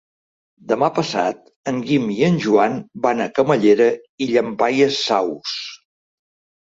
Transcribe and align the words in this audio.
Demà 0.69 0.87
passat 0.99 1.43
en 1.73 1.81
Guim 1.89 2.07
i 2.15 2.17
en 2.29 2.41
Joan 2.45 2.79
van 3.05 3.21
a 3.21 3.29
Camallera 3.41 3.89
i 4.27 4.31
Llampaies 4.33 4.99
Saus. 5.11 5.55